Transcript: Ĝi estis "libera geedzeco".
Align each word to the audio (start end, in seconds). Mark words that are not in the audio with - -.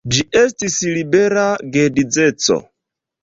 Ĝi 0.13 0.23
estis 0.37 0.77
"libera 0.93 1.43
geedzeco". 1.75 2.57